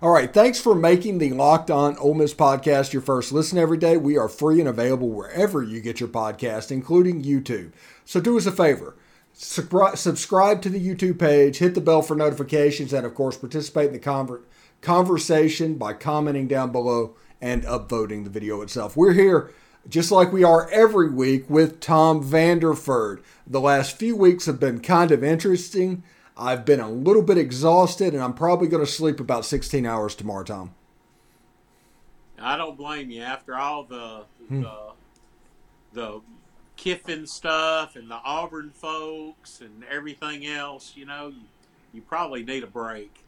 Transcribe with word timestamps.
All 0.00 0.10
right. 0.10 0.32
Thanks 0.32 0.60
for 0.60 0.76
making 0.76 1.18
the 1.18 1.32
Locked 1.32 1.72
On 1.72 1.96
Ole 1.98 2.14
Miss 2.14 2.32
podcast 2.32 2.92
your 2.92 3.02
first 3.02 3.32
listen 3.32 3.58
every 3.58 3.78
day. 3.78 3.96
We 3.96 4.16
are 4.16 4.28
free 4.28 4.60
and 4.60 4.68
available 4.68 5.08
wherever 5.08 5.60
you 5.60 5.80
get 5.80 5.98
your 5.98 6.08
podcast, 6.08 6.70
including 6.70 7.24
YouTube. 7.24 7.72
So 8.04 8.20
do 8.20 8.36
us 8.36 8.46
a 8.46 8.52
favor. 8.52 8.94
Subscribe 9.32 10.62
to 10.62 10.68
the 10.68 10.80
YouTube 10.80 11.18
page, 11.18 11.58
hit 11.58 11.74
the 11.74 11.80
bell 11.80 12.02
for 12.02 12.14
notifications, 12.14 12.92
and 12.92 13.04
of 13.04 13.16
course, 13.16 13.36
participate 13.36 13.88
in 13.88 13.92
the 13.92 13.98
conver- 13.98 14.42
conversation 14.82 15.74
by 15.74 15.94
commenting 15.94 16.46
down 16.46 16.70
below 16.70 17.16
and 17.40 17.64
upvoting 17.64 18.22
the 18.22 18.30
video 18.30 18.60
itself. 18.62 18.96
We're 18.96 19.14
here 19.14 19.50
just 19.88 20.12
like 20.12 20.32
we 20.32 20.44
are 20.44 20.70
every 20.70 21.10
week 21.10 21.50
with 21.50 21.80
Tom 21.80 22.22
Vanderford. 22.22 23.20
The 23.48 23.60
last 23.60 23.96
few 23.96 24.14
weeks 24.14 24.46
have 24.46 24.60
been 24.60 24.78
kind 24.78 25.10
of 25.10 25.24
interesting. 25.24 26.04
I've 26.38 26.64
been 26.64 26.80
a 26.80 26.90
little 26.90 27.22
bit 27.22 27.36
exhausted, 27.36 28.14
and 28.14 28.22
I'm 28.22 28.32
probably 28.32 28.68
going 28.68 28.84
to 28.84 28.90
sleep 28.90 29.18
about 29.18 29.44
16 29.44 29.84
hours 29.84 30.14
tomorrow, 30.14 30.44
Tom. 30.44 30.74
I 32.40 32.56
don't 32.56 32.76
blame 32.76 33.10
you. 33.10 33.22
After 33.22 33.56
all 33.56 33.84
the 33.84 34.24
hmm. 34.48 34.62
the, 34.62 34.92
the 35.92 36.20
Kiffin 36.76 37.26
stuff 37.26 37.96
and 37.96 38.08
the 38.08 38.20
Auburn 38.24 38.70
folks 38.70 39.60
and 39.60 39.84
everything 39.90 40.46
else, 40.46 40.92
you 40.94 41.04
know, 41.04 41.28
you, 41.28 41.42
you 41.92 42.00
probably 42.02 42.44
need 42.44 42.62
a 42.62 42.68
break. 42.68 43.24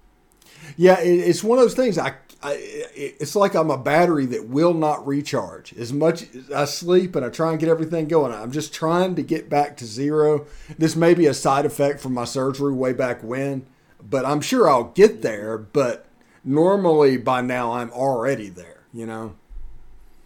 Yeah, 0.77 0.99
it's 1.01 1.45
one 1.45 1.59
of 1.59 1.65
those 1.65 1.75
things. 1.75 1.99
I, 1.99 2.15
I, 2.43 2.57
it's 2.59 3.37
like 3.37 3.55
I'm 3.55 3.71
a 3.71 3.77
battery 3.77 4.27
that 4.27 4.49
will 4.49 4.73
not 4.73 5.07
recharge. 5.07 5.73
As 5.75 5.93
much 5.93 6.35
as 6.35 6.51
I 6.51 6.65
sleep 6.65 7.15
and 7.17 7.25
I 7.25 7.29
try 7.29 7.51
and 7.51 7.61
get 7.61 7.69
everything 7.69 8.09
going, 8.09 8.33
I'm 8.33 8.51
just 8.51 8.73
trying 8.73 9.15
to 9.17 9.23
get 9.23 9.51
back 9.51 9.77
to 9.79 9.85
zero. 9.85 10.47
This 10.79 10.97
may 10.97 11.15
be 11.15 11.27
a 11.27 11.35
side 11.35 11.67
effect 11.67 12.01
from 12.01 12.15
my 12.15 12.25
surgery 12.25 12.73
way 12.73 12.93
back 12.93 13.23
when, 13.23 13.67
but 14.03 14.25
I'm 14.25 14.41
sure 14.41 14.69
I'll 14.71 14.85
get 14.85 15.23
there. 15.23 15.59
But 15.59 16.07
normally 16.45 17.17
by 17.19 17.43
now 17.43 17.73
I'm 17.73 17.91
already 17.91 18.49
there. 18.49 18.85
You 18.93 19.07
know. 19.07 19.35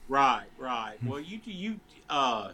Right, 0.09 0.47
right. 0.59 0.97
Well, 1.05 1.20
you 1.20 1.41
you 1.45 1.81
uh 2.09 2.53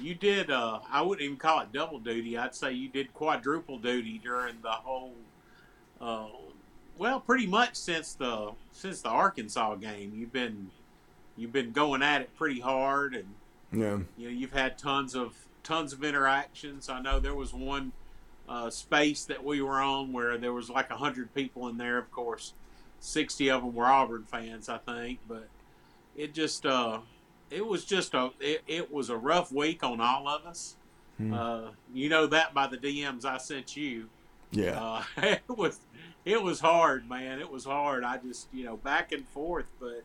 you 0.00 0.14
did 0.14 0.50
uh 0.50 0.80
I 0.90 1.02
wouldn't 1.02 1.24
even 1.24 1.36
call 1.36 1.60
it 1.60 1.72
double 1.72 1.98
duty. 2.00 2.36
I'd 2.36 2.54
say 2.54 2.72
you 2.72 2.88
did 2.88 3.14
quadruple 3.14 3.78
duty 3.78 4.20
during 4.22 4.56
the 4.62 4.70
whole 4.70 5.14
uh 6.00 6.26
well, 6.98 7.20
pretty 7.20 7.46
much 7.46 7.76
since 7.76 8.14
the 8.14 8.52
since 8.72 9.00
the 9.00 9.08
Arkansas 9.08 9.76
game, 9.76 10.12
you've 10.14 10.32
been 10.32 10.70
you've 11.36 11.52
been 11.52 11.72
going 11.72 12.02
at 12.02 12.20
it 12.20 12.36
pretty 12.36 12.60
hard, 12.60 13.14
and 13.14 13.34
yeah, 13.72 13.98
you 14.16 14.28
know 14.28 14.34
you've 14.34 14.52
had 14.52 14.76
tons 14.76 15.14
of 15.14 15.34
tons 15.62 15.92
of 15.92 16.02
interactions. 16.02 16.88
I 16.88 17.00
know 17.00 17.20
there 17.20 17.34
was 17.34 17.54
one 17.54 17.92
uh, 18.48 18.70
space 18.70 19.24
that 19.26 19.44
we 19.44 19.62
were 19.62 19.80
on 19.80 20.12
where 20.12 20.36
there 20.38 20.52
was 20.52 20.68
like 20.68 20.90
a 20.90 20.96
hundred 20.96 21.34
people 21.34 21.68
in 21.68 21.78
there. 21.78 21.98
Of 21.98 22.10
course, 22.10 22.54
sixty 22.98 23.48
of 23.50 23.62
them 23.62 23.74
were 23.74 23.86
Auburn 23.86 24.24
fans, 24.24 24.68
I 24.68 24.78
think, 24.78 25.20
but 25.28 25.48
it 26.16 26.34
just 26.34 26.66
uh, 26.66 26.98
it 27.50 27.64
was 27.64 27.84
just 27.84 28.14
a 28.14 28.30
it, 28.40 28.62
it 28.66 28.92
was 28.92 29.08
a 29.08 29.16
rough 29.16 29.52
week 29.52 29.84
on 29.84 30.00
all 30.00 30.28
of 30.28 30.44
us. 30.44 30.76
Hmm. 31.16 31.34
Uh, 31.34 31.60
you 31.94 32.08
know 32.08 32.26
that 32.26 32.54
by 32.54 32.66
the 32.66 32.76
DMs 32.76 33.24
I 33.24 33.38
sent 33.38 33.76
you. 33.76 34.08
Yeah, 34.50 34.80
uh, 34.80 35.02
it 35.22 35.42
was 35.48 35.80
it 36.24 36.42
was 36.42 36.60
hard, 36.60 37.08
man. 37.08 37.40
It 37.40 37.50
was 37.50 37.64
hard. 37.64 38.04
I 38.04 38.18
just, 38.18 38.48
you 38.52 38.64
know, 38.64 38.76
back 38.76 39.12
and 39.12 39.26
forth, 39.28 39.66
but 39.80 40.04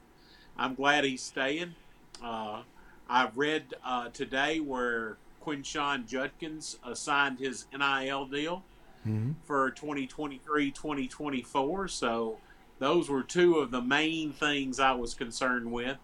I'm 0.57 0.75
glad 0.75 1.03
he's 1.03 1.21
staying. 1.21 1.75
Uh, 2.23 2.61
I've 3.09 3.37
read 3.37 3.73
uh, 3.85 4.09
today 4.09 4.59
where 4.59 5.17
Quinshon 5.45 6.07
Judkins 6.07 6.77
signed 6.93 7.39
his 7.39 7.65
NIL 7.77 8.25
deal 8.25 8.63
mm-hmm. 9.07 9.31
for 9.43 9.71
2023 9.71 10.71
2024. 10.71 11.87
So 11.87 12.37
those 12.79 13.09
were 13.09 13.23
two 13.23 13.57
of 13.57 13.71
the 13.71 13.81
main 13.81 14.31
things 14.31 14.79
I 14.79 14.93
was 14.93 15.13
concerned 15.13 15.71
with. 15.71 15.97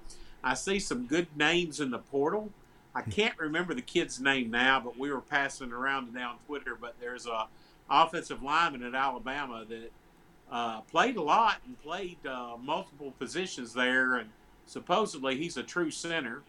I 0.44 0.54
see 0.54 0.80
some 0.80 1.06
good 1.06 1.28
names 1.36 1.80
in 1.80 1.92
the 1.92 2.00
portal. 2.00 2.52
I 2.95 3.02
hmm. 3.02 3.11
can't 3.11 3.38
remember 3.38 3.73
the 3.73 3.82
kid's 3.82 4.20
name 4.20 4.52
now, 4.52 4.80
but 4.80 4.98
we 4.98 5.11
were 5.11 5.21
passing 5.21 5.71
around 5.71 6.08
today 6.08 6.23
on 6.23 6.38
Twitter. 6.48 6.77
But 6.80 6.95
there's 7.00 7.26
a 7.26 7.48
offensive 7.89 8.44
lineman 8.44 8.83
at 8.83 8.95
Alabama 8.95 9.66
that 9.67 9.92
uh, 10.52 10.82
played 10.82 11.17
a 11.17 11.22
lot 11.22 11.58
and 11.66 11.82
played 11.82 12.17
uh, 12.26 12.55
multiple 12.61 13.14
positions 13.20 13.73
there, 13.73 14.16
and 14.16 14.30
supposedly 14.66 15.38
he's 15.38 15.58
a 15.58 15.64
true 15.64 15.92
center. 15.92 16.42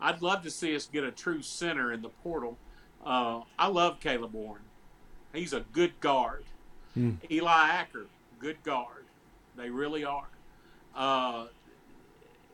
I'd 0.00 0.22
love 0.22 0.42
to 0.42 0.50
see 0.50 0.74
us 0.74 0.86
get 0.86 1.04
a 1.04 1.10
true 1.10 1.42
center 1.42 1.92
in 1.92 2.02
the 2.02 2.08
portal. 2.08 2.56
Uh, 3.04 3.42
I 3.58 3.68
love 3.68 4.00
Caleb 4.00 4.32
Warren. 4.32 4.62
He's 5.32 5.52
a 5.52 5.60
good 5.72 5.98
guard. 6.00 6.44
Hmm. 6.94 7.12
Eli 7.30 7.68
Acker, 7.68 8.06
good 8.40 8.62
guard. 8.64 9.04
They 9.56 9.70
really 9.70 10.04
are. 10.04 10.28
Uh, 10.94 11.46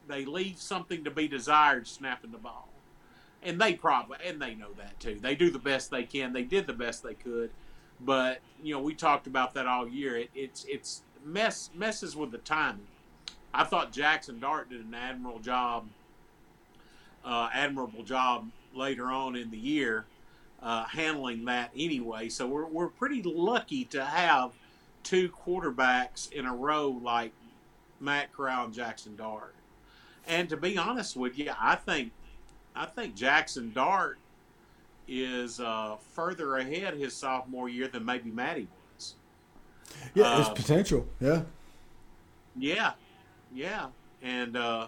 they 0.08 0.24
leave 0.24 0.58
something 0.58 1.04
to 1.04 1.10
be 1.10 1.26
desired 1.26 1.86
snapping 1.86 2.32
the 2.32 2.38
ball. 2.38 2.68
And 3.42 3.60
they 3.60 3.74
probably, 3.74 4.18
and 4.26 4.42
they 4.42 4.54
know 4.54 4.72
that 4.76 4.98
too. 4.98 5.18
They 5.20 5.34
do 5.34 5.50
the 5.50 5.58
best 5.58 5.90
they 5.90 6.02
can. 6.02 6.32
They 6.32 6.42
did 6.42 6.66
the 6.66 6.72
best 6.72 7.02
they 7.02 7.14
could 7.14 7.50
but 8.00 8.40
you 8.62 8.74
know, 8.74 8.80
we 8.80 8.94
talked 8.94 9.26
about 9.26 9.54
that 9.54 9.66
all 9.66 9.88
year. 9.88 10.16
It, 10.16 10.30
it's 10.34 10.64
it's 10.68 11.02
mess 11.24 11.70
messes 11.74 12.16
with 12.16 12.30
the 12.30 12.38
timing. 12.38 12.86
I 13.52 13.64
thought 13.64 13.92
Jackson 13.92 14.38
Dart 14.38 14.68
did 14.70 14.84
an 14.84 14.94
admirable 14.94 15.40
job, 15.40 15.86
uh, 17.24 17.48
admirable 17.52 18.02
job 18.02 18.50
later 18.74 19.06
on 19.06 19.34
in 19.34 19.50
the 19.50 19.56
year, 19.56 20.04
uh, 20.62 20.84
handling 20.84 21.44
that 21.46 21.70
anyway. 21.76 22.28
So 22.28 22.46
we're 22.46 22.66
we're 22.66 22.88
pretty 22.88 23.22
lucky 23.22 23.84
to 23.86 24.04
have 24.04 24.52
two 25.02 25.28
quarterbacks 25.28 26.30
in 26.32 26.46
a 26.46 26.54
row 26.54 26.88
like 26.88 27.32
Matt 28.00 28.32
Corral 28.32 28.66
and 28.66 28.74
Jackson 28.74 29.16
Dart. 29.16 29.54
And 30.26 30.48
to 30.48 30.56
be 30.56 30.76
honest 30.76 31.16
with 31.16 31.38
you, 31.38 31.52
I 31.58 31.76
think 31.76 32.12
I 32.74 32.86
think 32.86 33.14
Jackson 33.14 33.72
Dart 33.72 34.18
is 35.08 35.60
uh, 35.60 35.96
further 36.12 36.56
ahead 36.56 36.94
his 36.94 37.14
sophomore 37.14 37.68
year 37.68 37.88
than 37.88 38.04
maybe 38.04 38.30
Maddie 38.30 38.68
was. 38.94 39.14
Yeah, 40.14 40.40
it's 40.40 40.48
uh, 40.48 40.54
potential. 40.54 41.06
Yeah. 41.20 41.42
Yeah, 42.58 42.92
yeah, 43.52 43.88
and 44.22 44.56
uh, 44.56 44.86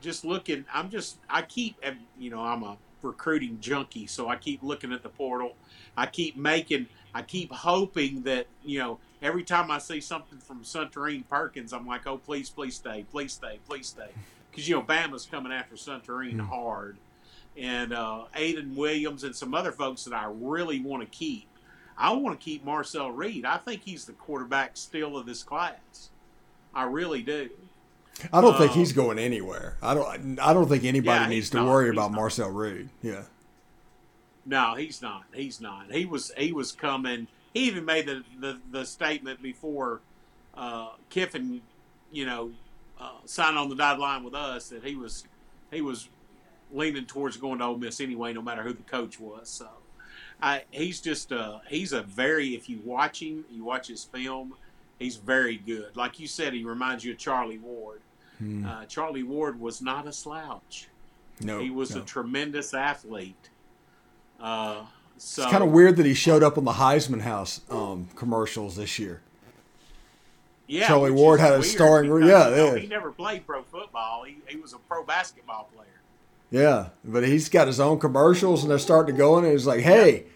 just 0.00 0.24
looking, 0.24 0.64
I'm 0.72 0.90
just 0.90 1.18
I 1.30 1.42
keep 1.42 1.76
you 2.18 2.30
know 2.30 2.40
I'm 2.40 2.62
a 2.62 2.76
recruiting 3.02 3.58
junkie, 3.60 4.06
so 4.06 4.28
I 4.28 4.36
keep 4.36 4.62
looking 4.62 4.92
at 4.92 5.02
the 5.02 5.08
portal. 5.08 5.54
I 5.96 6.06
keep 6.06 6.36
making, 6.36 6.86
I 7.14 7.22
keep 7.22 7.52
hoping 7.52 8.22
that 8.22 8.46
you 8.64 8.80
know 8.80 8.98
every 9.22 9.44
time 9.44 9.70
I 9.70 9.78
see 9.78 10.00
something 10.00 10.38
from 10.38 10.64
Suntarine 10.64 11.26
Perkins, 11.28 11.72
I'm 11.72 11.86
like, 11.86 12.06
oh 12.06 12.18
please, 12.18 12.50
please 12.50 12.74
stay, 12.74 13.06
please 13.10 13.32
stay, 13.32 13.60
please 13.68 13.86
stay, 13.86 14.08
because 14.50 14.68
you 14.68 14.74
know 14.74 14.82
Bama's 14.82 15.26
coming 15.26 15.52
after 15.52 15.76
Suntarine 15.76 16.38
mm. 16.38 16.48
hard 16.48 16.96
and 17.58 17.92
uh, 17.92 18.24
Aiden 18.36 18.74
Williams 18.74 19.24
and 19.24 19.34
some 19.34 19.54
other 19.54 19.72
folks 19.72 20.04
that 20.04 20.14
I 20.14 20.28
really 20.30 20.80
want 20.80 21.02
to 21.02 21.08
keep. 21.08 21.46
I 21.96 22.12
want 22.12 22.38
to 22.38 22.44
keep 22.44 22.64
Marcel 22.64 23.10
Reed. 23.10 23.44
I 23.44 23.56
think 23.58 23.82
he's 23.82 24.04
the 24.04 24.12
quarterback 24.12 24.76
still 24.76 25.16
of 25.16 25.26
this 25.26 25.42
class. 25.42 26.10
I 26.72 26.84
really 26.84 27.22
do. 27.22 27.50
I 28.32 28.40
don't 28.40 28.54
um, 28.54 28.60
think 28.60 28.72
he's 28.72 28.90
um, 28.90 29.04
going 29.04 29.18
anywhere. 29.18 29.76
I 29.82 29.94
don't. 29.94 30.38
I 30.38 30.52
don't 30.52 30.68
think 30.68 30.84
anybody 30.84 31.24
yeah, 31.24 31.28
needs 31.28 31.50
to 31.50 31.58
not, 31.58 31.66
worry 31.66 31.90
about 31.90 32.12
not. 32.12 32.16
Marcel 32.16 32.50
Reed. 32.50 32.88
Yeah. 33.02 33.22
No, 34.46 34.74
he's 34.76 35.02
not. 35.02 35.24
He's 35.34 35.60
not. 35.60 35.90
He 35.92 36.04
was. 36.04 36.32
He 36.36 36.52
was 36.52 36.72
coming. 36.72 37.26
He 37.52 37.60
even 37.64 37.84
made 37.84 38.06
the 38.06 38.22
the, 38.40 38.60
the 38.70 38.84
statement 38.84 39.42
before 39.42 40.00
uh, 40.54 40.90
Kiffin, 41.10 41.60
you 42.12 42.26
know, 42.26 42.52
uh, 43.00 43.12
signed 43.24 43.58
on 43.58 43.68
the 43.68 43.76
dotted 43.76 44.00
line 44.00 44.24
with 44.24 44.34
us 44.34 44.68
that 44.68 44.84
he 44.84 44.94
was 44.94 45.24
he 45.70 45.80
was 45.80 46.08
leaning 46.72 47.06
towards 47.06 47.36
going 47.36 47.58
to 47.58 47.64
Ole 47.64 47.78
Miss 47.78 48.00
anyway, 48.00 48.32
no 48.32 48.42
matter 48.42 48.62
who 48.62 48.72
the 48.72 48.82
coach 48.82 49.18
was. 49.18 49.48
So, 49.48 49.68
I, 50.42 50.62
he's 50.70 51.00
just 51.00 51.32
uh, 51.32 51.58
he's 51.68 51.92
a 51.92 52.02
very 52.02 52.54
if 52.54 52.68
you 52.68 52.80
watch 52.84 53.22
him, 53.22 53.44
you 53.50 53.64
watch 53.64 53.88
his 53.88 54.04
film, 54.04 54.54
he's 54.98 55.16
very 55.16 55.56
good. 55.56 55.96
Like 55.96 56.20
you 56.20 56.26
said, 56.26 56.52
he 56.52 56.64
reminds 56.64 57.04
you 57.04 57.12
of 57.12 57.18
Charlie 57.18 57.58
Ward. 57.58 58.00
Hmm. 58.38 58.66
Uh, 58.66 58.84
Charlie 58.84 59.24
Ward 59.24 59.60
was 59.60 59.82
not 59.82 60.06
a 60.06 60.12
slouch. 60.12 60.88
No, 61.40 61.60
he 61.60 61.70
was 61.70 61.94
no. 61.94 62.02
a 62.02 62.04
tremendous 62.04 62.74
athlete. 62.74 63.50
Uh, 64.40 64.84
so, 65.16 65.42
it's 65.42 65.50
kind 65.50 65.64
of 65.64 65.70
weird 65.70 65.96
that 65.96 66.06
he 66.06 66.14
showed 66.14 66.44
up 66.44 66.58
on 66.58 66.64
the 66.64 66.72
Heisman 66.72 67.20
House 67.20 67.60
um, 67.70 68.08
commercials 68.14 68.76
this 68.76 68.98
year. 68.98 69.20
Yeah, 70.68 70.86
Charlie 70.86 71.10
Ward 71.10 71.40
had 71.40 71.54
a 71.54 71.62
starring. 71.62 72.10
role. 72.10 72.28
yeah, 72.28 72.54
yeah, 72.54 72.76
he 72.76 72.86
never 72.86 73.10
played 73.10 73.46
pro 73.46 73.62
football. 73.62 74.24
He, 74.24 74.36
he 74.46 74.58
was 74.58 74.74
a 74.74 74.78
pro 74.78 75.02
basketball 75.02 75.68
player. 75.74 75.88
Yeah, 76.50 76.88
but 77.04 77.24
he's 77.24 77.48
got 77.48 77.66
his 77.66 77.78
own 77.78 77.98
commercials, 77.98 78.62
and 78.62 78.70
they're 78.70 78.78
starting 78.78 79.14
to 79.14 79.18
go 79.18 79.38
in, 79.38 79.44
and 79.44 79.52
he's 79.52 79.66
like, 79.66 79.80
"Hey, 79.80 80.26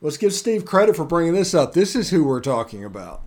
let's 0.00 0.16
give 0.16 0.32
Steve 0.32 0.64
credit 0.64 0.96
for 0.96 1.04
bringing 1.04 1.34
this 1.34 1.54
up. 1.54 1.72
This 1.72 1.94
is 1.94 2.10
who 2.10 2.24
we're 2.24 2.40
talking 2.40 2.84
about." 2.84 3.22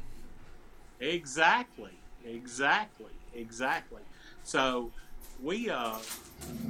Exactly, 0.99 1.93
exactly, 2.25 3.11
exactly. 3.33 4.01
So 4.43 4.91
we, 5.41 5.69
uh, 5.69 5.97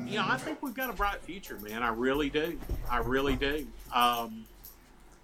you 0.05 0.15
know, 0.15 0.25
I 0.27 0.37
think 0.37 0.61
we've 0.61 0.73
got 0.73 0.89
a 0.89 0.93
bright 0.93 1.21
future, 1.21 1.57
man. 1.59 1.83
I 1.83 1.89
really 1.89 2.29
do. 2.29 2.59
I 2.89 2.97
really 2.97 3.35
do. 3.35 3.67
Um, 3.93 4.45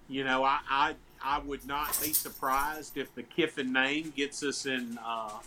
you 0.09 0.23
know, 0.23 0.43
I, 0.43 0.59
I, 0.69 0.95
I 1.23 1.39
would 1.39 1.65
not 1.65 1.97
be 2.01 2.13
surprised 2.13 2.97
if 2.97 3.13
the 3.15 3.23
Kiffin 3.23 3.71
name 3.71 4.11
gets 4.15 4.43
us 4.43 4.65
in 4.65 4.99
uh, 5.03 5.39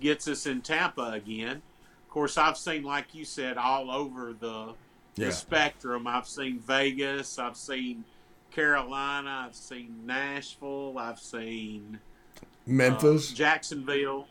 gets 0.00 0.28
us 0.28 0.46
in 0.46 0.62
Tampa 0.62 1.10
again. 1.12 1.62
Of 2.08 2.12
course, 2.12 2.38
I've 2.38 2.56
seen, 2.56 2.84
like 2.84 3.14
you 3.14 3.26
said, 3.26 3.58
all 3.58 3.90
over 3.90 4.32
the, 4.32 4.72
Yeah. 5.16 5.26
the 5.26 5.32
spectrum. 5.32 6.06
I've 6.06 6.26
seen 6.26 6.58
Vegas, 6.58 7.38
I've 7.38 7.54
seen 7.56 8.02
Carolina, 8.50 9.44
I've 9.46 9.54
seen 9.54 10.06
Nashville, 10.06 10.96
I've 10.96 11.18
seen 11.20 11.98
uh, 12.40 12.46
Memphis. 12.66 13.30
Jacksonville. 13.34 14.26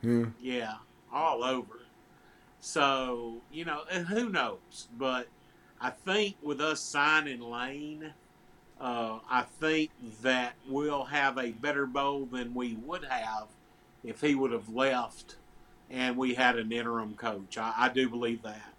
yeah. 0.00 0.24
Yeah, 0.40 0.74
all 1.12 1.44
over. 1.44 1.80
So, 2.60 3.42
you 3.52 3.66
know, 3.66 3.82
and 3.90 4.06
who 4.06 4.30
knows? 4.30 4.88
But 4.96 5.28
I 5.78 5.90
think 5.90 6.36
with 6.42 6.62
us 6.62 6.80
signing 6.80 7.42
Lane, 7.42 8.14
uh, 8.80 9.18
I 9.30 9.42
think 9.60 9.90
that 10.22 10.54
we'll 10.66 11.04
have 11.04 11.36
a 11.36 11.50
better 11.50 11.84
bowl 11.84 12.24
than 12.24 12.54
we 12.54 12.76
would 12.76 13.04
have 13.04 13.48
if 14.02 14.22
he 14.22 14.34
would 14.34 14.52
have 14.52 14.70
left 14.70 15.36
and 15.90 16.16
we 16.16 16.34
had 16.34 16.56
an 16.56 16.72
interim 16.72 17.14
coach. 17.14 17.58
I, 17.58 17.72
I 17.76 17.88
do 17.88 18.08
believe 18.08 18.42
that. 18.42 18.72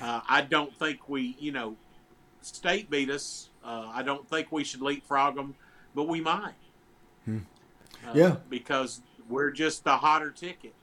Uh, 0.00 0.20
I 0.28 0.42
don't 0.42 0.74
think 0.76 1.08
we, 1.08 1.36
you 1.38 1.52
know, 1.52 1.76
state 2.42 2.90
beat 2.90 3.10
us. 3.10 3.48
Uh, 3.64 3.90
I 3.92 4.02
don't 4.02 4.28
think 4.28 4.52
we 4.52 4.64
should 4.64 4.82
leapfrog 4.82 5.36
them, 5.36 5.54
but 5.94 6.08
we 6.08 6.20
might. 6.20 6.54
Hmm. 7.24 7.38
Uh, 8.06 8.12
Yeah. 8.14 8.36
Because 8.50 9.00
we're 9.28 9.50
just 9.50 9.84
the 9.84 9.96
hotter 9.96 10.30
ticket. 10.30 10.74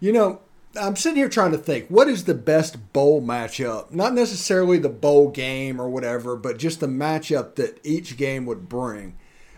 You 0.00 0.12
know, 0.12 0.40
I'm 0.80 0.96
sitting 0.96 1.16
here 1.16 1.28
trying 1.28 1.52
to 1.52 1.58
think 1.58 1.88
what 1.88 2.08
is 2.08 2.24
the 2.24 2.34
best 2.34 2.92
bowl 2.92 3.22
matchup? 3.22 3.92
Not 3.92 4.14
necessarily 4.14 4.78
the 4.78 4.88
bowl 4.88 5.30
game 5.30 5.80
or 5.80 5.88
whatever, 5.88 6.36
but 6.36 6.58
just 6.58 6.80
the 6.80 6.86
matchup 6.86 7.54
that 7.56 7.80
each 7.82 8.16
game 8.16 8.46
would 8.46 8.68
bring. 8.68 9.16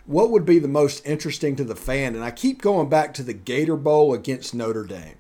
What 0.09 0.31
would 0.31 0.47
be 0.47 0.59
the 0.59 0.69
most 0.69 1.05
interesting 1.05 1.55
to 1.57 1.65
the 1.65 1.77
fan? 1.77 2.15
And 2.15 2.25
I 2.25 2.31
keep 2.31 2.63
going 2.63 2.89
back 2.89 3.13
to 3.15 3.23
the 3.23 3.35
Gator 3.35 3.77
Bowl 3.77 4.15
against 4.15 4.55
Notre 4.55 4.85
Dame. 4.85 5.17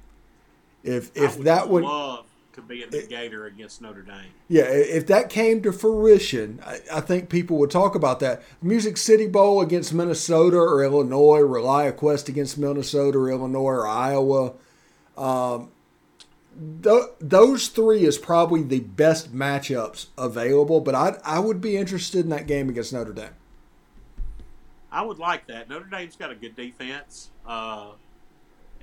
If 0.83 1.13
I 1.15 1.25
if 1.27 1.39
that 1.41 1.69
would 1.69 1.85
love 1.85 2.25
to 2.55 2.63
be 2.63 2.83
in 2.83 2.89
the 2.89 3.07
Gator 3.07 3.45
against 3.45 3.83
Notre 3.83 4.01
Dame. 4.01 4.33
yeah, 4.49 4.63
if 4.63 5.07
that 5.09 5.29
came 5.29 5.61
to 5.61 5.73
fruition, 5.73 6.61
I, 6.65 6.81
I 6.91 7.01
think 7.03 7.29
people 7.29 7.59
would 7.59 7.71
talk 7.71 7.95
about 7.95 8.21
that. 8.21 8.43
Music 8.63 8.97
City 8.97 9.27
Bowl 9.27 9.61
against 9.61 9.93
Minnesota 9.93 10.57
or 10.57 10.83
Illinois, 10.83 11.41
ReliaQuest 11.41 12.31
against 12.31 12.57
Minnesota 12.57 13.19
or 13.19 13.31
Illinois 13.31 13.61
or 13.61 13.87
Iowa. 13.87 14.55
Um, 15.19 15.71
th- 16.83 17.11
those 17.21 17.69
three 17.69 18.07
is 18.07 18.17
probably 18.17 18.63
the 18.63 18.81
best 18.81 19.35
matchups 19.35 20.07
available, 20.17 20.81
but 20.81 20.95
I 20.95 21.19
I 21.27 21.41
would 21.41 21.61
be 21.61 21.77
interested 21.77 22.21
in 22.21 22.31
that 22.31 22.47
game 22.47 22.71
against 22.71 22.95
Notre 22.95 23.13
Dame. 23.13 23.35
I 24.91 25.03
would 25.03 25.19
like 25.19 25.47
that. 25.49 25.69
Notre 25.69 25.85
Dame's 25.85 26.17
got 26.17 26.31
a 26.31 26.35
good 26.35 26.57
defense, 26.57 27.31
uh, 27.47 27.91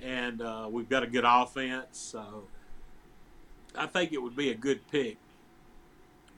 and 0.02 0.40
uh, 0.40 0.68
we've 0.70 0.88
got 0.88 1.02
a 1.02 1.06
good 1.06 1.24
offense. 1.26 1.98
So 1.98 2.44
I 3.76 3.86
think 3.86 4.12
it 4.12 4.22
would 4.22 4.36
be 4.36 4.50
a 4.50 4.54
good 4.54 4.86
pick. 4.90 5.16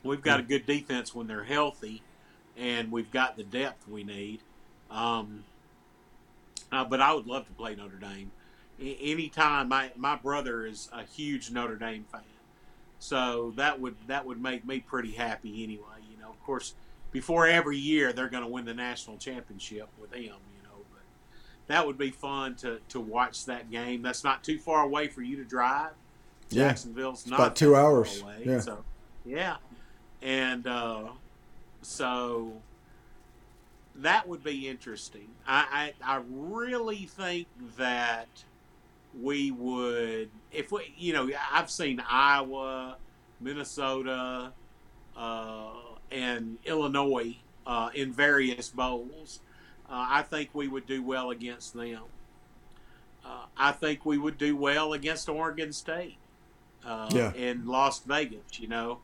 We've 0.02 0.22
got 0.22 0.40
a 0.40 0.42
good 0.42 0.64
defense 0.64 1.14
when 1.14 1.26
they're 1.26 1.44
healthy, 1.44 2.02
and 2.56 2.90
we've 2.90 3.10
got 3.10 3.36
the 3.36 3.42
depth 3.42 3.86
we 3.88 4.04
need. 4.04 4.40
Um, 4.90 5.44
uh, 6.72 6.84
but 6.84 7.00
I 7.00 7.12
would 7.12 7.26
love 7.26 7.46
to 7.46 7.52
play 7.52 7.74
Notre 7.74 7.96
Dame. 7.96 8.30
Anytime, 8.80 9.68
my 9.68 9.90
my 9.96 10.16
brother 10.16 10.64
is 10.64 10.88
a 10.92 11.02
huge 11.02 11.50
Notre 11.50 11.76
Dame 11.76 12.04
fan, 12.10 12.22
so 13.00 13.52
that 13.56 13.80
would 13.80 13.96
that 14.06 14.24
would 14.24 14.40
make 14.40 14.64
me 14.64 14.78
pretty 14.78 15.10
happy 15.10 15.64
anyway. 15.64 15.98
You 16.08 16.22
know, 16.22 16.30
of 16.30 16.40
course, 16.44 16.74
before 17.12 17.46
every 17.46 17.76
year 17.76 18.12
they're 18.12 18.28
going 18.28 18.42
to 18.42 18.48
win 18.48 18.64
the 18.64 18.74
national 18.74 19.16
championship 19.16 19.88
with 20.00 20.12
him. 20.12 20.22
You 20.22 20.62
know, 20.64 20.84
but 20.90 21.02
that 21.66 21.86
would 21.86 21.98
be 21.98 22.10
fun 22.10 22.54
to 22.56 22.80
to 22.90 23.00
watch 23.00 23.46
that 23.46 23.70
game. 23.70 24.02
That's 24.02 24.24
not 24.24 24.44
too 24.44 24.58
far 24.58 24.84
away 24.84 25.08
for 25.08 25.22
you 25.22 25.36
to 25.36 25.44
drive. 25.44 25.92
Yeah. 26.50 26.68
Jacksonville's 26.68 27.26
not 27.26 27.36
about 27.38 27.56
two 27.56 27.72
far 27.72 27.82
hours. 27.82 28.22
away, 28.22 28.42
Yeah. 28.44 28.60
So 28.60 28.84
yeah, 29.24 29.56
and 30.22 30.66
uh, 30.66 31.08
so 31.82 32.52
that 33.96 34.26
would 34.28 34.42
be 34.42 34.68
interesting. 34.68 35.28
I, 35.46 35.92
I 36.04 36.16
I 36.16 36.22
really 36.28 37.06
think 37.06 37.48
that 37.76 38.28
we 39.20 39.50
would 39.50 40.30
if 40.52 40.72
we 40.72 40.94
you 40.96 41.12
know 41.12 41.28
I've 41.52 41.70
seen 41.70 42.02
Iowa, 42.08 42.96
Minnesota, 43.40 44.52
uh, 45.16 45.70
and 46.10 46.58
Illinois 46.64 47.36
uh, 47.66 47.90
in 47.94 48.12
various 48.12 48.68
bowls. 48.68 49.40
Uh, 49.88 50.06
I 50.10 50.22
think 50.22 50.50
we 50.54 50.68
would 50.68 50.86
do 50.86 51.02
well 51.02 51.30
against 51.30 51.74
them. 51.74 52.02
Uh, 53.24 53.44
I 53.56 53.72
think 53.72 54.04
we 54.06 54.18
would 54.18 54.38
do 54.38 54.56
well 54.56 54.92
against 54.92 55.28
Oregon 55.28 55.72
State 55.72 56.16
uh, 56.84 57.08
Yeah. 57.12 57.32
in 57.34 57.66
Las 57.66 58.00
Vegas. 58.00 58.58
You 58.58 58.68
know, 58.68 58.98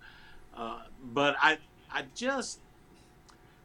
uh, 0.57 0.83
but 1.03 1.37
I 1.43 1.59
I 1.91 2.05
just 2.15 2.61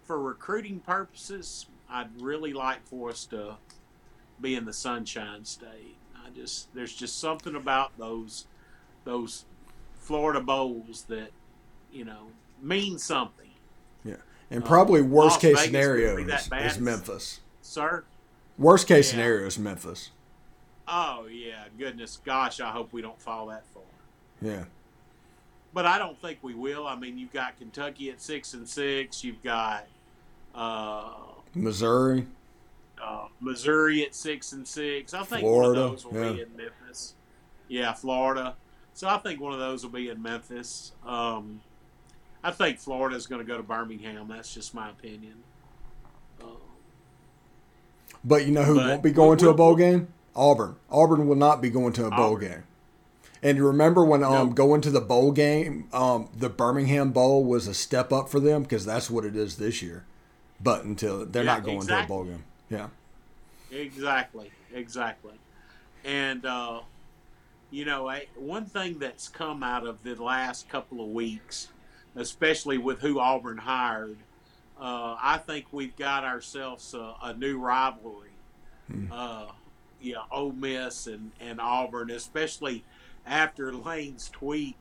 for 0.03 0.19
recruiting 0.19 0.80
purposes, 0.80 1.68
I'd 1.89 2.21
really 2.21 2.51
like 2.53 2.86
for 2.88 3.09
us 3.09 3.25
to 3.27 3.56
be 4.41 4.56
in 4.56 4.65
the 4.65 4.74
Sunshine 4.74 5.45
State. 5.45 5.95
I 6.15 6.30
just 6.31 6.74
there's 6.74 6.95
just 6.95 7.19
something 7.19 7.56
about 7.56 7.97
those 7.97 8.47
those 9.06 9.45
Florida 10.00 10.39
bowls 10.41 11.03
that 11.09 11.31
you 11.91 12.06
know 12.06 12.27
mean 12.62 12.98
something, 12.98 13.50
Yeah, 14.04 14.16
And 14.52 14.64
probably 14.66 15.02
worst 15.02 15.36
Las 15.36 15.42
case 15.42 15.56
Vegas 15.58 15.66
scenario 15.66 16.16
be 16.18 16.24
is, 16.32 16.50
is 16.76 16.80
Memphis. 16.80 17.40
sir. 17.62 18.04
Worst 18.58 18.88
case 18.88 19.08
Yeah. 19.08 19.12
scenario 19.12 19.48
is 19.48 19.58
Memphis. 19.60 20.12
Oh 20.88 21.28
yeah, 21.28 21.66
goodness, 21.78 22.20
gosh, 22.26 22.60
I 22.60 22.72
hope 22.72 22.92
we 22.94 23.02
don't 23.02 23.22
fall 23.22 23.48
that 23.48 23.64
far. 23.74 23.84
Yeah. 24.42 24.66
But 25.74 25.86
I 25.86 26.00
don't 26.00 26.20
think 26.20 26.40
we 26.42 26.56
will. 26.56 26.88
I 26.88 26.96
mean, 26.96 27.18
you've 27.20 27.32
got 27.32 27.58
Kentucky 27.60 28.10
at 28.10 28.20
six 28.22 28.54
and 28.56 28.68
six. 28.68 29.24
You've 29.24 29.44
got 29.44 29.86
uh, 30.56 31.12
Missouri. 31.54 32.26
uh, 33.02 33.28
Missouri 33.40 34.04
at 34.04 34.16
six 34.16 34.52
and 34.52 34.68
six. 34.68 35.14
I 35.14 35.24
think 35.24 35.42
Florida, 35.42 35.82
one 35.82 35.92
of 35.92 35.92
those 35.92 36.06
will 36.06 36.14
be 36.14 36.38
yeah. 36.38 36.44
in 36.46 36.58
Memphis. 36.58 37.14
Yeah, 37.68 37.94
Florida. 37.94 38.56
So 38.96 39.08
I 39.08 39.18
think 39.20 39.40
one 39.40 39.54
of 39.54 39.60
those 39.60 39.84
will 39.84 39.92
be 39.92 40.10
in 40.10 40.20
Memphis. 40.22 40.92
Um, 41.06 41.62
I 42.44 42.51
think 42.51 42.80
Florida 42.80 43.15
is 43.15 43.27
going 43.27 43.41
to 43.41 43.47
go 43.47 43.57
to 43.57 43.63
Birmingham. 43.63 44.27
That's 44.30 44.53
just 44.53 44.74
my 44.74 44.89
opinion. 44.89 45.36
Uh, 46.41 46.45
But 48.24 48.45
you 48.45 48.51
know 48.51 48.63
who 48.63 48.77
won't 48.77 49.03
be 49.03 49.12
going 49.12 49.38
to 49.39 49.50
a 49.50 49.53
bowl 49.53 49.75
game? 49.75 50.08
Auburn. 50.36 50.75
Auburn 50.89 51.27
will 51.27 51.36
not 51.36 51.62
be 51.62 51.69
going 51.69 51.93
to 51.93 52.05
a 52.05 52.10
bowl 52.12 52.36
Auburn. 52.36 52.50
game. 52.50 52.63
And 53.41 53.58
you 53.58 53.65
remember 53.65 54.03
when 54.03 54.24
um 54.24 54.50
No. 54.50 54.53
going 54.53 54.81
to 54.81 54.89
the 54.91 55.01
bowl 55.01 55.31
game, 55.31 55.88
um 55.93 56.29
the 56.36 56.50
Birmingham 56.50 57.12
Bowl 57.12 57.43
was 57.43 57.67
a 57.67 57.74
step 57.74 58.12
up 58.13 58.29
for 58.29 58.39
them 58.39 58.63
because 58.63 58.86
that's 58.86 59.10
what 59.10 59.25
it 59.25 59.36
is 59.36 59.58
this 59.58 59.81
year. 59.81 60.05
But 60.62 60.84
until 60.84 61.25
they're 61.25 61.43
Yeah, 61.43 61.55
not 61.55 61.63
going 61.63 61.88
to 61.88 62.03
a 62.03 62.08
bowl 62.08 62.24
game. 62.25 62.43
Yeah. 62.69 62.88
Exactly, 63.72 64.51
exactly. 64.74 65.34
And 66.03 66.46
uh, 66.46 66.81
you 67.72 67.86
know, 67.86 68.10
I, 68.10 68.27
one 68.36 68.65
thing 68.65 69.00
that's 69.00 69.27
come 69.27 69.62
out 69.63 69.86
of 69.86 70.03
the 70.03 70.15
last 70.22 70.67
couple 70.69 71.01
of 71.01 71.10
weeks, 71.10 71.69
especially 72.16 72.78
with 72.78 73.00
who 73.00 73.20
Auburn 73.20 73.58
hired, 73.58 74.18
uh, 74.80 75.16
I 75.22 75.38
think 75.38 75.66
we've 75.72 75.96
got 75.96 76.24
ourselves 76.24 76.94
a, 76.94 77.13
a 77.22 77.34
new 77.34 77.58
rivalry. 77.60 78.30
Hmm. 78.92 79.06
Uh, 79.12 79.46
yeah, 80.01 80.18
Ole 80.32 80.54
Miss 80.54 81.08
and, 81.08 81.32
and 81.42 81.60
Auburn, 81.60 82.10
especially 82.12 82.84
after 83.25 83.74
Lane's 83.74 84.30
tweet 84.30 84.75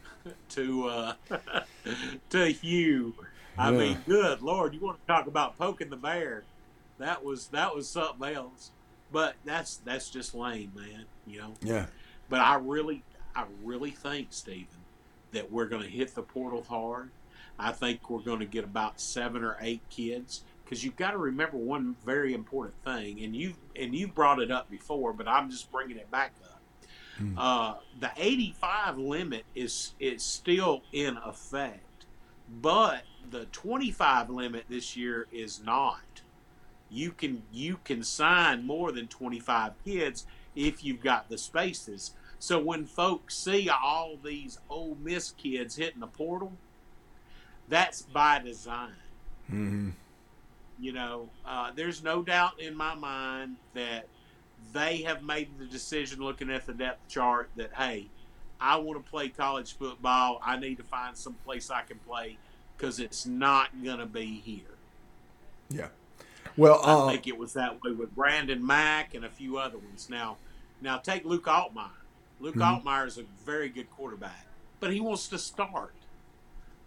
to 0.50 0.88
uh, 0.88 1.12
to 2.30 2.46
Hugh. 2.52 3.14
I 3.56 3.70
Yeah. 3.72 3.78
mean, 3.78 3.98
good 4.06 4.42
lord, 4.42 4.74
you 4.74 4.80
want 4.80 5.00
to 5.00 5.06
talk 5.06 5.26
about 5.26 5.58
poking 5.58 5.90
the 5.90 5.96
bear? 5.96 6.44
That 6.98 7.24
was 7.24 7.48
that 7.48 7.74
was 7.74 7.88
something 7.88 8.34
else. 8.34 8.70
But 9.10 9.36
that's 9.44 9.78
that's 9.78 10.10
just 10.10 10.34
Lane, 10.34 10.70
man. 10.76 11.06
You 11.26 11.40
know. 11.40 11.54
Yeah. 11.62 11.86
But 12.28 12.40
I 12.40 12.56
really, 12.56 13.02
I 13.34 13.44
really 13.64 13.90
think, 13.90 14.28
Stephen, 14.30 14.66
that 15.32 15.50
we're 15.50 15.66
going 15.66 15.82
to 15.82 15.88
hit 15.88 16.14
the 16.14 16.22
portal 16.22 16.64
hard. 16.68 17.10
I 17.58 17.72
think 17.72 18.08
we're 18.08 18.20
going 18.20 18.38
to 18.38 18.46
get 18.46 18.64
about 18.64 19.00
seven 19.00 19.42
or 19.42 19.56
eight 19.60 19.82
kids 19.90 20.44
because 20.64 20.84
you've 20.84 20.96
got 20.96 21.12
to 21.12 21.18
remember 21.18 21.56
one 21.56 21.96
very 22.04 22.34
important 22.34 22.74
thing, 22.84 23.22
and 23.24 23.34
you 23.34 23.54
and 23.74 23.94
you 23.94 24.06
brought 24.06 24.40
it 24.40 24.50
up 24.50 24.70
before, 24.70 25.12
but 25.12 25.26
I'm 25.26 25.50
just 25.50 25.70
bringing 25.72 25.96
it 25.96 26.10
back 26.10 26.34
up. 26.44 26.60
Hmm. 27.16 27.38
Uh, 27.38 27.74
the 28.00 28.10
85 28.16 28.98
limit 28.98 29.44
is 29.54 29.94
is 29.98 30.22
still 30.22 30.82
in 30.92 31.16
effect, 31.16 32.06
but 32.60 33.02
the 33.30 33.46
25 33.46 34.30
limit 34.30 34.64
this 34.68 34.96
year 34.96 35.26
is 35.32 35.62
not. 35.64 36.22
You 36.90 37.12
can 37.12 37.42
you 37.52 37.78
can 37.84 38.02
sign 38.02 38.66
more 38.66 38.92
than 38.92 39.08
25 39.08 39.72
kids 39.84 40.26
if 40.54 40.84
you've 40.84 41.02
got 41.02 41.28
the 41.28 41.38
spaces. 41.38 42.12
So 42.38 42.58
when 42.58 42.84
folks 42.86 43.36
see 43.36 43.68
all 43.68 44.16
these 44.22 44.58
Ole 44.70 44.96
Miss 45.02 45.32
kids 45.32 45.76
hitting 45.76 46.00
the 46.00 46.06
portal, 46.06 46.52
that's 47.68 48.02
by 48.02 48.38
design. 48.38 48.94
Mm-hmm. 49.50 49.90
You 50.80 50.92
know, 50.92 51.28
uh, 51.44 51.72
there's 51.74 52.02
no 52.02 52.22
doubt 52.22 52.60
in 52.60 52.76
my 52.76 52.94
mind 52.94 53.56
that 53.74 54.06
they 54.72 54.98
have 54.98 55.22
made 55.22 55.48
the 55.58 55.64
decision 55.64 56.20
looking 56.20 56.50
at 56.50 56.66
the 56.66 56.74
depth 56.74 57.08
chart 57.08 57.50
that 57.56 57.72
hey, 57.74 58.06
I 58.60 58.76
want 58.76 59.04
to 59.04 59.10
play 59.10 59.28
college 59.28 59.76
football. 59.76 60.40
I 60.44 60.56
need 60.58 60.76
to 60.76 60.84
find 60.84 61.16
some 61.16 61.34
place 61.44 61.70
I 61.70 61.82
can 61.82 61.98
play 61.98 62.38
because 62.76 63.00
it's 63.00 63.26
not 63.26 63.70
going 63.82 63.98
to 63.98 64.06
be 64.06 64.40
here. 64.44 64.76
Yeah. 65.68 65.88
Well, 66.56 66.80
uh, 66.84 67.06
I 67.06 67.12
think 67.12 67.26
it 67.26 67.36
was 67.36 67.52
that 67.54 67.82
way 67.82 67.92
with 67.92 68.14
Brandon 68.14 68.64
Mack 68.64 69.14
and 69.14 69.24
a 69.24 69.28
few 69.28 69.58
other 69.58 69.78
ones. 69.78 70.08
Now, 70.10 70.38
now 70.80 70.98
take 70.98 71.24
Luke 71.24 71.44
Altmyer. 71.44 71.90
Luke 72.40 72.56
mm-hmm. 72.56 72.88
Altmyer 72.88 73.06
is 73.06 73.18
a 73.18 73.24
very 73.44 73.68
good 73.68 73.90
quarterback, 73.90 74.46
but 74.80 74.92
he 74.92 75.00
wants 75.00 75.28
to 75.28 75.38
start. 75.38 75.94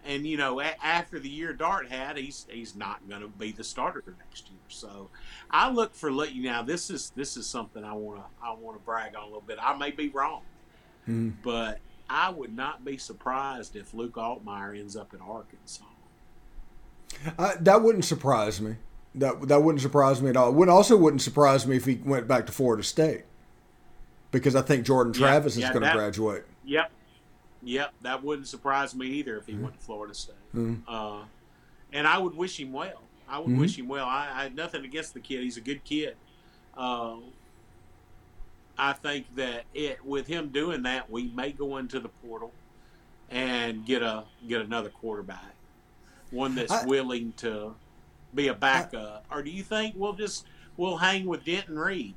And 0.06 0.26
you 0.26 0.38
know, 0.38 0.60
a- 0.60 0.84
after 0.84 1.20
the 1.20 1.30
year 1.30 1.54
Dart 1.54 1.90
had, 1.90 2.18
he's 2.18 2.48
he's 2.50 2.76
not 2.76 3.08
going 3.08 3.22
to 3.22 3.28
be 3.28 3.52
the 3.52 3.64
starter 3.64 4.04
next 4.18 4.50
year. 4.50 4.60
So, 4.68 5.10
I 5.52 5.70
look 5.70 5.94
for 5.94 6.12
let 6.12 6.34
you 6.34 6.44
now. 6.44 6.64
This 6.64 6.90
is 6.90 7.12
this 7.16 7.38
is 7.38 7.46
something 7.46 7.84
I 7.84 7.94
want 7.94 8.20
to 8.20 8.26
I 8.44 8.54
want 8.54 8.78
to 8.78 8.84
brag 8.84 9.16
on 9.16 9.24
a 9.24 9.26
little 9.26 9.42
bit. 9.42 9.60
I 9.62 9.76
may 9.78 9.92
be 9.92 10.10
wrong, 10.10 10.42
mm-hmm. 11.08 11.30
but 11.44 11.80
I 12.10 12.30
would 12.30 12.56
not 12.56 12.84
be 12.84 12.98
surprised 12.98 13.76
if 13.76 13.94
Luke 13.94 14.16
Altmyer 14.16 14.78
ends 14.78 14.96
up 14.96 15.14
in 15.14 15.22
Arkansas. 15.22 15.86
Uh, 17.38 17.54
that 17.60 17.82
wouldn't 17.82 18.06
surprise 18.06 18.60
me. 18.60 18.76
That 19.16 19.48
that 19.48 19.62
wouldn't 19.62 19.82
surprise 19.82 20.22
me 20.22 20.30
at 20.30 20.38
all. 20.38 20.50
It 20.50 20.56
would 20.56 20.70
also 20.70 20.98
wouldn't 20.98 21.22
surprise 21.22 21.68
me 21.68 21.76
if 21.76 21.86
he 21.86 21.96
went 22.04 22.28
back 22.28 22.46
to 22.48 22.52
Florida 22.52 22.84
State, 22.84 23.24
because 24.32 24.56
I 24.56 24.62
think 24.62 24.86
Jordan 24.86 25.14
Travis 25.14 25.58
yeah, 25.58 25.68
is 25.68 25.72
going 25.72 25.84
to 25.84 25.92
graduate. 25.92 26.46
Yep, 26.66 26.92
yep, 27.64 27.94
that 28.02 28.24
wouldn't 28.24 28.48
surprise 28.48 28.96
me 28.96 29.08
either 29.08 29.38
if 29.38 29.46
he 29.46 29.54
mm-hmm. 29.54 29.64
went 29.64 29.80
to 29.80 29.86
Florida 29.86 30.14
State. 30.14 30.36
Mm-hmm. 30.56 30.94
Uh, 30.94 31.24
and 31.94 32.08
I 32.08 32.18
would 32.18 32.36
wish 32.36 32.60
him 32.60 32.72
well. 32.72 33.02
I 33.28 33.40
would 33.40 33.48
mm-hmm. 33.50 33.60
wish 33.60 33.78
him 33.78 33.88
well. 33.88 34.06
I, 34.06 34.30
I, 34.34 34.44
had 34.44 34.56
nothing 34.56 34.84
against 34.84 35.14
the 35.14 35.20
kid. 35.20 35.42
He's 35.42 35.58
a 35.58 35.62
good 35.62 35.84
kid. 35.84 36.16
Uh, 36.76 37.18
I 38.78 38.94
think 38.94 39.28
that 39.36 39.64
it 39.74 40.04
with 40.04 40.28
him 40.28 40.50
doing 40.50 40.84
that, 40.84 41.10
we 41.10 41.30
may 41.30 41.52
go 41.52 41.78
into 41.78 42.00
the 42.00 42.10
portal 42.10 42.52
and 43.30 43.86
get 43.86 44.02
a 44.02 44.26
get 44.48 44.62
another 44.62 44.90
quarterback, 44.90 45.54
one 46.32 46.56
that's 46.56 46.72
I, 46.72 46.86
willing 46.86 47.34
to 47.38 47.76
be 48.34 48.48
a 48.48 48.54
backup. 48.54 49.26
I, 49.30 49.36
or 49.36 49.44
do 49.44 49.52
you 49.52 49.64
think 49.64 49.96
we'll 49.98 50.14
just 50.14 50.46
we'll 50.78 50.98
hang 50.98 51.26
with 51.26 51.46
Denton 51.46 51.78
Reed? 51.78 52.16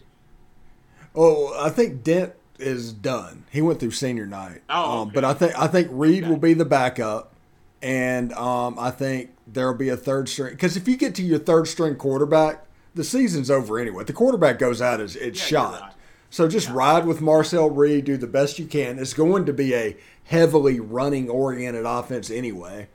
Oh, 1.14 1.54
I 1.58 1.70
think 1.70 2.02
Dent 2.02 2.32
is 2.58 2.92
done. 2.92 3.44
He 3.50 3.62
went 3.62 3.80
through 3.80 3.92
senior 3.92 4.26
night. 4.26 4.62
Oh, 4.68 5.02
um, 5.02 5.10
but 5.14 5.24
I 5.24 5.34
think 5.34 5.58
I 5.58 5.66
think 5.66 5.88
Reed 5.90 6.24
okay. 6.24 6.30
will 6.30 6.38
be 6.38 6.54
the 6.54 6.64
backup, 6.64 7.34
and 7.82 8.32
um, 8.34 8.78
I 8.78 8.90
think 8.90 9.30
there'll 9.46 9.74
be 9.74 9.88
a 9.88 9.96
third 9.96 10.28
string. 10.28 10.52
Because 10.52 10.76
if 10.76 10.88
you 10.88 10.96
get 10.96 11.14
to 11.16 11.22
your 11.22 11.38
third 11.38 11.68
string 11.68 11.96
quarterback, 11.96 12.64
the 12.94 13.04
season's 13.04 13.50
over 13.50 13.78
anyway. 13.78 14.04
The 14.04 14.12
quarterback 14.12 14.58
goes 14.58 14.80
out 14.80 15.00
as 15.00 15.16
it's 15.16 15.38
yeah, 15.40 15.46
shot. 15.46 15.80
Right. 15.80 15.92
So 16.30 16.48
just 16.48 16.68
yeah. 16.68 16.74
ride 16.74 17.06
with 17.06 17.20
Marcel 17.20 17.70
Reed, 17.70 18.06
do 18.06 18.16
the 18.16 18.26
best 18.26 18.58
you 18.58 18.66
can. 18.66 18.98
It's 18.98 19.14
going 19.14 19.46
to 19.46 19.52
be 19.52 19.74
a 19.74 19.96
heavily 20.24 20.80
running 20.80 21.28
oriented 21.28 21.84
offense 21.84 22.30
anyway. 22.30 22.88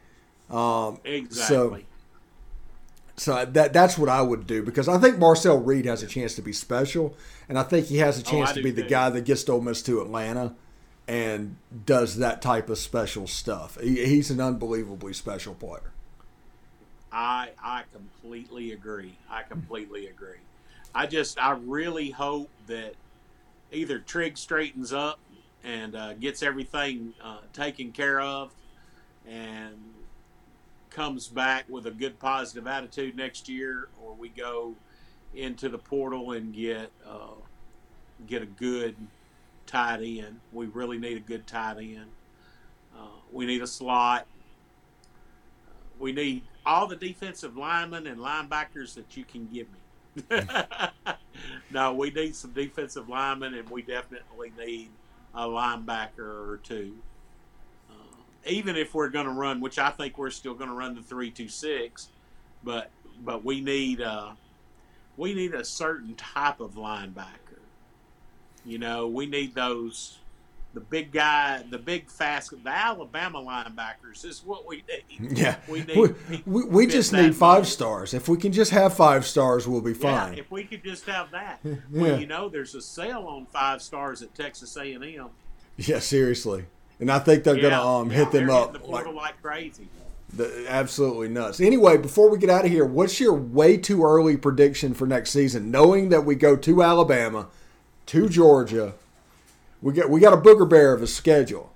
Um, 0.49 0.99
exactly. 1.05 1.81
So, 1.81 1.85
so 3.19 3.43
that 3.43 3.73
that's 3.73 3.97
what 3.97 4.07
I 4.07 4.21
would 4.21 4.47
do 4.47 4.63
because 4.63 4.87
I 4.87 4.97
think 4.97 5.17
Marcel 5.17 5.57
Reed 5.57 5.85
has 5.85 6.01
a 6.01 6.07
chance 6.07 6.35
to 6.35 6.41
be 6.41 6.53
special, 6.53 7.17
and 7.49 7.59
I 7.59 7.63
think 7.63 7.87
he 7.87 7.97
has 7.97 8.17
a 8.17 8.21
oh, 8.25 8.31
chance 8.31 8.51
oh, 8.51 8.53
to 8.55 8.63
be 8.63 8.71
the 8.71 8.83
guy 8.83 9.09
that 9.09 9.25
gets 9.25 9.47
Ole 9.49 9.59
Miss 9.59 9.81
to 9.83 10.01
Atlanta 10.01 10.55
and 11.05 11.57
does 11.85 12.17
that 12.17 12.41
type 12.41 12.69
of 12.69 12.77
special 12.77 13.27
stuff. 13.27 13.77
He, 13.81 14.05
he's 14.05 14.31
an 14.31 14.39
unbelievably 14.39 15.13
special 15.13 15.53
player. 15.53 15.91
I 17.11 17.49
I 17.61 17.83
completely 17.91 18.71
agree. 18.71 19.17
I 19.29 19.43
completely 19.43 20.07
agree. 20.07 20.39
I 20.95 21.05
just 21.05 21.37
I 21.43 21.57
really 21.65 22.11
hope 22.11 22.49
that 22.67 22.93
either 23.73 23.99
Trigg 23.99 24.37
straightens 24.37 24.93
up 24.93 25.19
and 25.65 25.93
uh, 25.93 26.13
gets 26.13 26.41
everything 26.41 27.13
uh, 27.21 27.39
taken 27.51 27.91
care 27.91 28.21
of 28.21 28.51
and 29.27 29.75
comes 30.89 31.27
back 31.27 31.65
with 31.69 31.85
a 31.85 31.91
good 31.91 32.19
positive 32.19 32.67
attitude 32.67 33.15
next 33.15 33.47
year, 33.47 33.89
or 34.01 34.13
we 34.13 34.29
go 34.29 34.75
into 35.33 35.69
the 35.69 35.77
portal 35.77 36.31
and 36.31 36.53
get 36.53 36.91
uh, 37.07 37.35
get 38.27 38.41
a 38.41 38.47
good 38.47 38.95
tight 39.65 40.01
end. 40.01 40.39
We 40.51 40.65
really 40.67 40.97
need 40.97 41.17
a 41.17 41.21
good 41.21 41.45
tight 41.47 41.77
end. 41.77 42.09
Uh, 42.97 43.07
we 43.31 43.45
need 43.45 43.61
a 43.61 43.67
slot. 43.67 44.25
we 45.99 46.11
need 46.11 46.43
all 46.65 46.87
the 46.87 46.95
defensive 46.95 47.55
linemen 47.55 48.07
and 48.07 48.19
linebackers 48.19 48.93
that 48.95 49.15
you 49.15 49.23
can 49.23 49.47
give 49.47 49.67
me. 49.71 50.41
no, 51.71 51.93
we 51.93 52.09
need 52.11 52.35
some 52.35 52.51
defensive 52.51 53.07
linemen, 53.09 53.53
and 53.53 53.69
we 53.69 53.81
definitely 53.81 54.51
need 54.57 54.89
a 55.33 55.45
linebacker 55.45 56.19
or 56.19 56.59
two. 56.63 56.95
Even 58.45 58.75
if 58.75 58.93
we're 58.93 59.09
going 59.09 59.25
to 59.25 59.31
run, 59.31 59.59
which 59.59 59.77
I 59.77 59.89
think 59.89 60.17
we're 60.17 60.29
still 60.29 60.53
going 60.53 60.69
to 60.69 60.75
run 60.75 60.95
the 60.95 61.01
three-two-six, 61.01 62.09
but 62.63 62.89
but 63.23 63.43
we 63.43 63.61
need 63.61 64.01
uh, 64.01 64.31
we 65.17 65.33
need 65.33 65.53
a 65.53 65.65
certain 65.65 66.15
type 66.15 66.59
of 66.59 66.75
linebacker. 66.75 67.59
You 68.65 68.77
know, 68.77 69.07
we 69.07 69.25
need 69.25 69.55
those 69.55 70.19
the 70.73 70.79
big 70.79 71.11
guy, 71.11 71.63
the 71.69 71.79
big 71.79 72.09
fast, 72.09 72.51
the 72.63 72.69
Alabama 72.69 73.39
linebackers 73.39 74.23
is 74.23 74.43
what 74.45 74.67
we 74.67 74.83
need. 74.87 75.31
Yeah, 75.39 75.55
we 75.67 75.83
need. 75.83 75.97
We, 75.97 76.43
we, 76.45 76.63
we 76.65 76.87
just 76.87 77.13
need 77.13 77.35
five 77.35 77.67
stars. 77.67 78.13
If 78.13 78.27
we 78.27 78.37
can 78.37 78.51
just 78.51 78.71
have 78.71 78.95
five 78.95 79.25
stars, 79.25 79.67
we'll 79.67 79.81
be 79.81 79.93
fine. 79.93 80.33
Yeah, 80.33 80.39
if 80.39 80.51
we 80.51 80.63
could 80.63 80.83
just 80.83 81.05
have 81.05 81.31
that. 81.31 81.59
yeah. 81.63 81.75
Well, 81.91 82.19
you 82.19 82.27
know, 82.27 82.49
there's 82.49 82.75
a 82.75 82.81
sale 82.81 83.25
on 83.27 83.45
five 83.47 83.81
stars 83.81 84.21
at 84.21 84.33
Texas 84.35 84.75
A&M. 84.77 85.29
Yeah, 85.77 85.99
seriously, 85.99 86.65
and 86.99 87.11
I 87.11 87.19
think 87.19 87.43
they're 87.43 87.57
yeah, 87.57 87.69
gonna 87.69 87.87
um, 87.87 88.09
hit 88.09 88.31
them 88.31 88.49
up 88.49 88.73
the 88.73 88.85
like, 88.85 89.05
like 89.07 89.41
crazy. 89.41 89.87
The, 90.31 90.65
absolutely 90.69 91.29
nuts. 91.29 91.59
Anyway, 91.59 91.97
before 91.97 92.29
we 92.29 92.37
get 92.37 92.51
out 92.51 92.65
of 92.65 92.71
here, 92.71 92.85
what's 92.85 93.19
your 93.19 93.33
way 93.33 93.77
too 93.77 94.03
early 94.03 94.37
prediction 94.37 94.93
for 94.93 95.07
next 95.07 95.31
season? 95.31 95.71
Knowing 95.71 96.09
that 96.09 96.23
we 96.23 96.35
go 96.35 96.55
to 96.55 96.83
Alabama, 96.83 97.47
to 98.05 98.29
Georgia 98.29 98.93
we 99.81 99.93
got 99.93 100.09
we 100.09 100.19
got 100.19 100.33
a 100.33 100.37
booger 100.37 100.69
bear 100.69 100.93
of 100.93 101.01
a 101.01 101.07
schedule. 101.07 101.71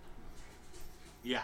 Yeah, 1.23 1.43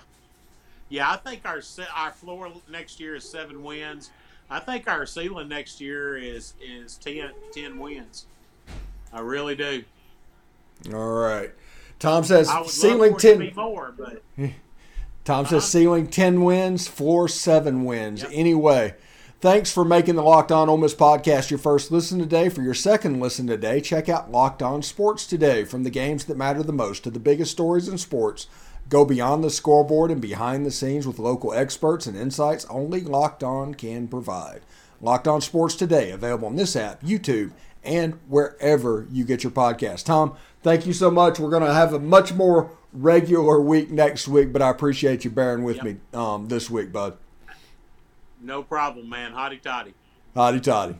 yeah. 0.89 1.11
I 1.11 1.17
think 1.17 1.41
our 1.45 1.61
our 1.95 2.11
floor 2.11 2.51
next 2.69 2.99
year 2.99 3.15
is 3.15 3.23
seven 3.23 3.63
wins. 3.63 4.11
I 4.49 4.59
think 4.59 4.87
our 4.87 5.05
ceiling 5.05 5.47
next 5.47 5.79
year 5.79 6.17
is 6.17 6.53
is 6.61 6.97
10, 6.97 7.31
10 7.53 7.77
wins. 7.77 8.25
I 9.13 9.21
really 9.21 9.55
do. 9.55 9.83
All 10.93 11.13
right. 11.13 11.51
Tom 11.99 12.23
says 12.23 12.49
ceiling 12.67 13.17
ten 13.17 13.51
more, 13.55 13.93
but 13.97 14.23
Tom 15.25 15.45
uh-huh. 15.45 15.59
says 15.59 15.69
ceiling 15.69 16.07
ten 16.07 16.43
wins, 16.43 16.87
four 16.87 17.27
seven 17.27 17.85
wins. 17.85 18.23
Yep. 18.23 18.31
Anyway. 18.33 18.95
Thanks 19.41 19.71
for 19.71 19.85
making 19.85 20.15
the 20.15 20.21
Locked 20.21 20.51
On 20.51 20.67
Ole 20.67 20.75
Miss 20.75 20.93
podcast 20.93 21.49
your 21.49 21.59
first 21.59 21.91
listen 21.91 22.19
today. 22.19 22.49
For 22.49 22.61
your 22.61 22.73
second 22.73 23.21
listen 23.21 23.47
today, 23.47 23.79
check 23.79 24.09
out 24.09 24.29
Locked 24.29 24.61
On 24.61 24.83
Sports 24.83 25.25
Today. 25.25 25.63
From 25.63 25.83
the 25.85 25.89
games 25.89 26.25
that 26.25 26.35
matter 26.35 26.61
the 26.61 26.73
most 26.73 27.05
to 27.05 27.09
the 27.09 27.21
biggest 27.21 27.51
stories 27.51 27.87
in 27.87 27.97
sports, 27.97 28.47
go 28.89 29.05
beyond 29.05 29.41
the 29.41 29.49
scoreboard 29.49 30.11
and 30.11 30.19
behind 30.19 30.65
the 30.65 30.71
scenes 30.71 31.07
with 31.07 31.19
local 31.19 31.53
experts 31.53 32.05
and 32.05 32.17
insights 32.17 32.65
only 32.65 32.99
Locked 32.99 33.41
On 33.41 33.73
can 33.73 34.09
provide. 34.09 34.59
Locked 34.99 35.29
On 35.29 35.39
Sports 35.39 35.75
Today, 35.75 36.11
available 36.11 36.49
on 36.49 36.57
this 36.57 36.75
app, 36.75 37.01
YouTube, 37.01 37.53
and 37.81 38.19
wherever 38.27 39.07
you 39.09 39.23
get 39.23 39.45
your 39.45 39.51
podcast. 39.51 40.03
Tom, 40.03 40.35
thank 40.63 40.85
you 40.85 40.93
so 40.93 41.11
much. 41.11 41.39
We're 41.39 41.49
going 41.49 41.63
to 41.63 41.73
have 41.73 41.93
a 41.93 41.99
much 41.99 42.33
more 42.33 42.71
regular 42.93 43.59
week 43.61 43.91
next 43.91 44.27
week, 44.27 44.51
but 44.51 44.61
I 44.61 44.69
appreciate 44.69 45.23
you 45.23 45.31
bearing 45.31 45.63
with 45.63 45.77
yep. 45.77 45.85
me 45.85 45.97
um, 46.13 46.47
this 46.47 46.69
week, 46.69 46.91
bud. 46.91 47.17
No 48.41 48.63
problem, 48.63 49.09
man. 49.09 49.33
Hotty 49.33 49.61
toddy. 49.61 49.93
Hotty 50.35 50.61
toddy. 50.61 50.95